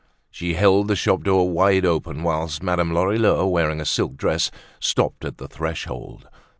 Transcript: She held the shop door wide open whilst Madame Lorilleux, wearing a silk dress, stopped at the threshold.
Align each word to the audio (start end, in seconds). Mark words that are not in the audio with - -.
She 0.31 0.55
held 0.55 0.87
the 0.87 0.95
shop 0.95 1.21
door 1.25 1.51
wide 1.51 1.85
open 1.85 2.23
whilst 2.23 2.63
Madame 2.63 2.91
Lorilleux, 2.91 3.45
wearing 3.45 3.79
a 3.79 3.85
silk 3.85 4.17
dress, 4.17 4.49
stopped 4.79 5.23
at 5.23 5.37
the 5.37 5.47
threshold. 5.47 6.27